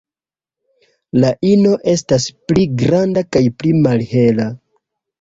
[1.25, 4.53] La ino estas pli granda kaj pli malhela.